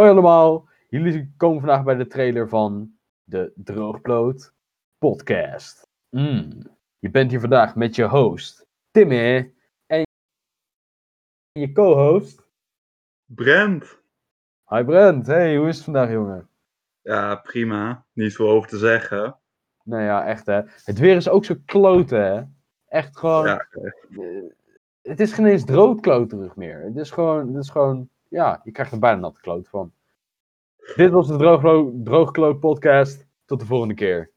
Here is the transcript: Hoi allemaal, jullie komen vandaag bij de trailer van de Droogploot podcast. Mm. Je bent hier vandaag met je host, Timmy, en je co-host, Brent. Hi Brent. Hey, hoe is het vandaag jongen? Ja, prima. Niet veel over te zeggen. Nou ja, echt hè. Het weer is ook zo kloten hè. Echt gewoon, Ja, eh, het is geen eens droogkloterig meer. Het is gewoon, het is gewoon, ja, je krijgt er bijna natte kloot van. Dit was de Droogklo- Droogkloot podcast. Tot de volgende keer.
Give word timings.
Hoi 0.00 0.12
allemaal, 0.12 0.68
jullie 0.88 1.32
komen 1.36 1.60
vandaag 1.60 1.84
bij 1.84 1.94
de 1.94 2.06
trailer 2.06 2.48
van 2.48 2.98
de 3.22 3.52
Droogploot 3.54 4.54
podcast. 4.98 5.82
Mm. 6.10 6.62
Je 6.98 7.10
bent 7.10 7.30
hier 7.30 7.40
vandaag 7.40 7.76
met 7.76 7.94
je 7.94 8.04
host, 8.04 8.66
Timmy, 8.90 9.54
en 9.86 10.02
je 11.52 11.72
co-host, 11.72 12.46
Brent. 13.24 13.98
Hi 14.68 14.84
Brent. 14.84 15.26
Hey, 15.26 15.56
hoe 15.56 15.68
is 15.68 15.74
het 15.74 15.84
vandaag 15.84 16.10
jongen? 16.10 16.48
Ja, 17.00 17.34
prima. 17.34 18.06
Niet 18.12 18.34
veel 18.34 18.48
over 18.48 18.68
te 18.68 18.78
zeggen. 18.78 19.38
Nou 19.84 20.02
ja, 20.02 20.26
echt 20.26 20.46
hè. 20.46 20.62
Het 20.84 20.98
weer 20.98 21.16
is 21.16 21.28
ook 21.28 21.44
zo 21.44 21.54
kloten 21.64 22.24
hè. 22.24 22.42
Echt 22.86 23.18
gewoon, 23.18 23.46
Ja, 23.46 23.66
eh, 23.70 24.42
het 25.02 25.20
is 25.20 25.32
geen 25.32 25.46
eens 25.46 25.64
droogkloterig 25.64 26.56
meer. 26.56 26.82
Het 26.82 26.96
is 26.96 27.10
gewoon, 27.10 27.46
het 27.46 27.64
is 27.64 27.70
gewoon, 27.70 28.10
ja, 28.30 28.60
je 28.64 28.70
krijgt 28.70 28.92
er 28.92 28.98
bijna 28.98 29.20
natte 29.20 29.40
kloot 29.40 29.68
van. 29.68 29.92
Dit 30.96 31.10
was 31.10 31.26
de 31.28 31.36
Droogklo- 31.36 31.92
Droogkloot 32.02 32.60
podcast. 32.60 33.28
Tot 33.44 33.60
de 33.60 33.66
volgende 33.66 33.94
keer. 33.94 34.32